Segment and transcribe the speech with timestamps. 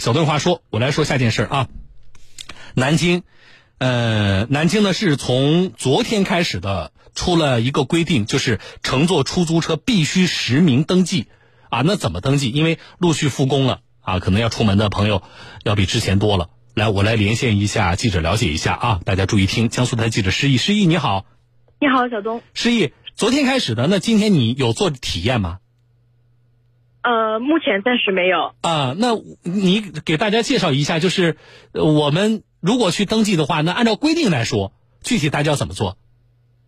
[0.00, 1.68] 小段话说，我来说下件事啊。
[2.72, 3.22] 南京，
[3.76, 11.26] 呃，南京呢是从昨天开始的，出了一个规定，就是乘坐出租车必须实名登记
[11.68, 11.82] 啊。
[11.84, 12.50] 那怎么登记？
[12.50, 15.22] 因为陆续复工了啊，可能要出门的朋友
[15.64, 16.48] 要比之前多了。
[16.72, 19.00] 来，我来连线一下记者，了解一下啊。
[19.04, 21.26] 大家注意听，江苏台记者施毅，施毅你好。
[21.78, 22.42] 你好，小东。
[22.54, 25.58] 施毅，昨天开始的，那今天你有做体验吗？
[27.02, 28.54] 呃，目前暂时没有。
[28.62, 31.36] 啊，那你给大家介绍一下，就是
[31.72, 34.72] 我们如果去登记的话，那按照规定来说，
[35.02, 35.96] 具体大家要怎么做？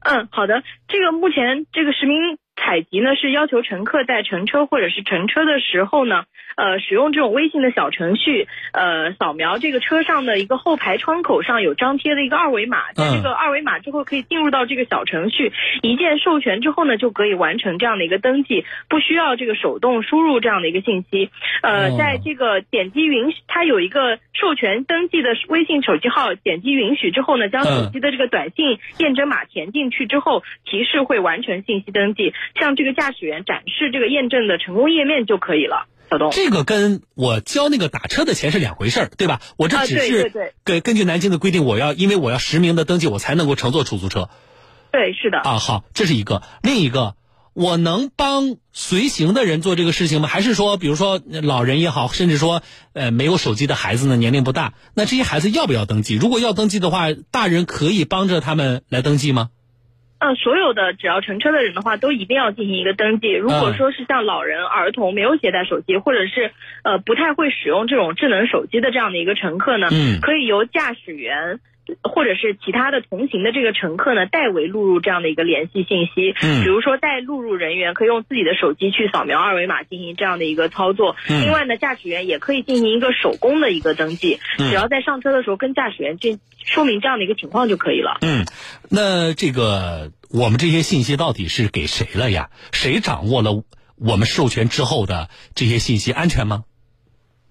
[0.00, 0.62] 嗯，好的。
[0.86, 6.24] 这个目前这个实名采集呢，是要求乘客在乘车或者是乘车的时候呢。
[6.56, 15.52] 呃，使用这种微信的小程序，呃，扫描这个车上的一个后排窗口上有张贴的一个二维码，在这个二维码之后可以进入到这个小程序，
[15.82, 21.30] 一键授权之后呢，就可以完成这样的一个登记，不需要这个手动输入这样的一个信息。
[21.62, 35.86] 呃，在这个点击允许，它有一个授权登记的微信手机号，点击允许之后呢，将手机的这个短信验证码填进去之后，提示会完成信息登记，向这个驾驶员展示这个验证的成功页面就可以了。
[36.10, 39.42] 小东这个跟我交那个打车的钱是两回事儿，对吧？
[39.58, 44.30] 我这只是根根据南京的规定，我要因为我要实名的登记，我才能够乘坐出租车。
[44.90, 45.38] 对，是的。
[45.40, 46.42] 啊，好，这是一个。
[46.62, 47.14] 另一个，
[47.52, 50.28] 我能帮随行的人做这个事情吗？
[50.28, 52.62] 还是说，比如说老人也好，甚至说
[52.94, 56.14] 呃没有手机的孩子呢，年龄不大，那这些孩子要不要登记？
[56.14, 59.50] 如果要登记的话，大人可以帮着他们来登记吗？
[60.20, 63.32] 嗯，所有的只要乘车的人的话，都一定要进行一个登记。
[63.32, 66.50] 如果说是像老人、儿童没有携带手机，或者是
[66.82, 71.60] 呃不太会使用这种智能手机的这样的一个乘客呢，嗯，可以由驾驶员。
[72.02, 76.34] 或者是其他的同行的这个乘客呢，代为录入这样的一个联系信息。
[76.42, 81.16] 嗯，比如说代录入人员可以用自己的手机去扫描二维码进行这样的一个操作。
[81.28, 88.18] 嗯，另外呢，驾驶员也可以进行一个手工的一个登记，只要在上车的时候跟驾驶员去说明这样的一个情况就可以了。
[88.22, 88.44] 嗯，
[88.90, 92.50] 那这个我们这些信息到底是给谁了呀？
[92.72, 93.62] 谁掌握了
[93.96, 96.64] 我们授权之后的这些信息安全吗？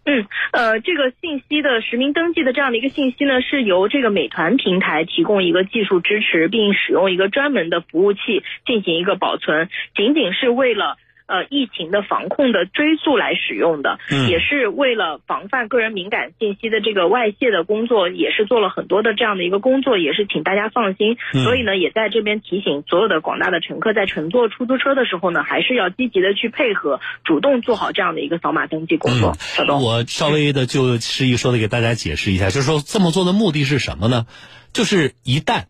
[0.08, 10.98] 嗯， 呃，这个信息的实名登记的这样的一个信息呢，是由这个美团平台提供一个技术支持，并使用一个专门的服务器进行一个保存，仅仅是为了。
[11.28, 14.00] 呃，疫情的防控的追溯来使用的，
[14.30, 21.18] 也是为了防范个人敏感信息的这个外泄的工作，也是做了很多的这样的一个工作，也是请大家放心。
[21.44, 29.36] 所以呢，也在这边提醒所有的广大的乘客，在乘坐出租车的时候呢，还是要积极的去配合，主动做好这样的一个扫码登记工作。
[29.38, 34.26] 小东，我稍微的就示意说的给大家解释一下，就是说这么做的目的是什么呢？
[34.72, 35.66] 就是一旦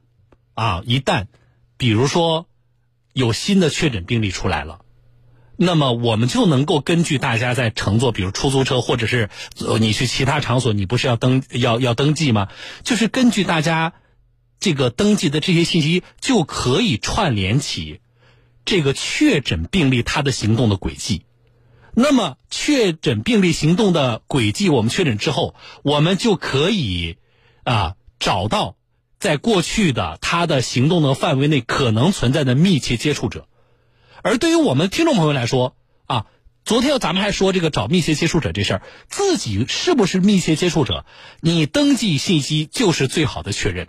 [0.53, 1.25] 啊，一旦
[1.79, 2.45] 比如说
[3.13, 4.81] 有新的确诊病例出来了。
[5.59, 9.29] 那么我们就能够根据大家在乘坐，比如出租车，或者是
[9.79, 12.49] 你去其他场所，你不是要登要要登记吗？
[12.83, 13.93] 就是根据大家
[14.59, 18.01] 这个登记的这些信息，就可以串联起
[18.65, 21.23] 这个确诊病例他的行动的轨迹。
[21.95, 27.17] 那么确诊病例行动的轨迹，我们确诊之后，我们就可以
[27.63, 28.75] 啊找到
[29.17, 33.47] 在过去的他的行动的范围内可能存在的密切接触者。
[34.23, 36.25] 而对于我们听众朋友来说啊，
[36.65, 41.05] 昨天咱们还说这个找密切接触者这事儿，自己是不是密切接触者，
[41.41, 43.87] 你登记信息就是最好的确认。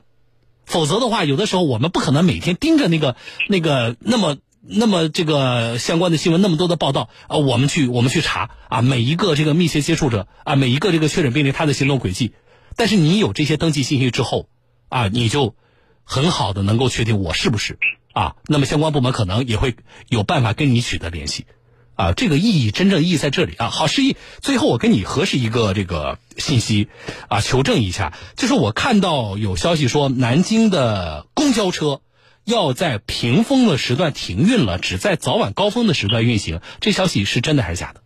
[0.64, 3.16] 否则的话，有的时候我们不可能每天盯着那个
[3.48, 12.34] 那个那么那么这个相关的新闻那么多的报道啊，我们去我们去查啊每一个这个密切接触者啊每一个这个确诊病例他的行动轨迹。
[12.76, 14.48] 但是你有这些登记信息之后
[14.88, 15.56] 啊，你就
[16.04, 17.78] 很好的能够确定我是不是。
[18.12, 19.76] 啊，那么相关部门可能也会
[20.08, 21.46] 有办法跟你取得联系，
[21.94, 23.68] 啊，这个意义真正意义在这里啊。
[23.70, 26.88] 好，示意最后我跟你核实一个这个信息，
[27.28, 32.00] 啊，求证一下，就是我看到有消息说南京的公交车
[32.44, 38.02] 要在平峰的时段停运了，只在早晚高峰的时段运行，这消息是真的还是假的？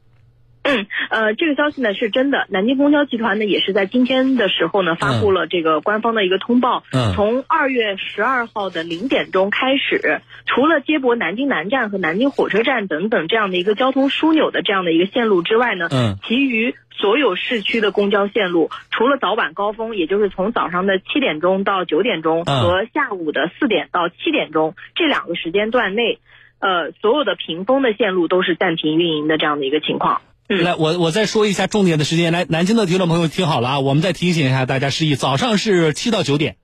[0.73, 2.47] 嗯，呃，这个消息呢是真的。
[2.49, 6.83] 南京公交集团呢也是在今天的时候呢发布了这个官方的一个通报。
[6.93, 26.19] 嗯，从二月十二号的零点钟开始，除了接驳南京南站和南京火车站等等这样的一个交通枢纽的这样的一个线路之外呢，嗯，其余所有市区的公交线路，除了早晚高峰，也就是从早上的七点钟到九点钟和下午的四点到七点钟这两个时间段内，
[26.61, 30.21] 呃，所有的屏风的线路都是暂停运营的这样的一个情况。
[30.49, 32.33] 来，我我再说一下重点的时间。
[32.33, 36.57] 来，南京的听众朋友听好了啊，我们再提醒一下大家示意，早上是七到九点。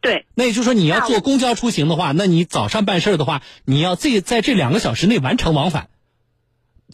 [0.00, 0.26] 对。
[0.34, 5.88] 那也就是说，你要坐公交出行的话，那你早上办事儿的话，你要这在这两个小时内完成往返，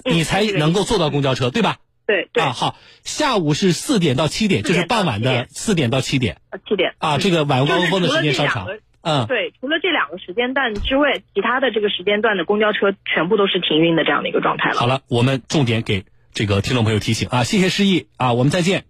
[0.05, 1.79] 你才能够坐到公交车，对吧？
[2.07, 6.39] 对对啊，好，下午是四点到七点，就是傍晚的四点到七点。
[6.69, 8.69] 七点啊，这个晚高峰的时间稍长。
[9.03, 14.81] 嗯，对，除了这两个时间段之外，其他的这个时间段的公交车全部都是停运的这样的一个状态了。
[14.81, 16.05] 好了，我们重点给
[16.37, 18.85] 这个听众朋友提醒啊，谢谢诗意啊，我们再见。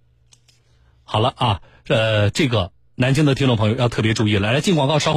[1.05, 5.15] 好了啊，呃，这个南京的听众朋友要特别注意了，来进广告稍后。